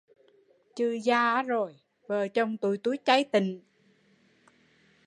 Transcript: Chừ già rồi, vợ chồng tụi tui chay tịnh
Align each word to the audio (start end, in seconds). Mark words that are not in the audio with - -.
Chừ 0.75 0.89
già 1.03 1.41
rồi, 1.43 1.75
vợ 2.07 2.27
chồng 2.27 2.57
tụi 2.57 2.77
tui 2.77 2.97
chay 3.05 3.23
tịnh 3.23 3.61